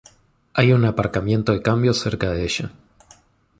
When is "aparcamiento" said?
0.85-1.51